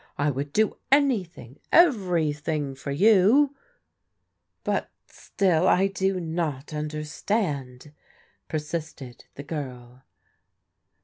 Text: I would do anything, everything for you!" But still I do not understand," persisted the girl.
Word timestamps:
I 0.17 0.31
would 0.31 0.51
do 0.51 0.77
anything, 0.91 1.59
everything 1.71 2.73
for 2.73 2.89
you!" 2.89 3.55
But 4.63 4.89
still 5.05 5.67
I 5.67 5.85
do 5.85 6.19
not 6.19 6.73
understand," 6.73 7.93
persisted 8.47 9.25
the 9.35 9.43
girl. 9.43 10.01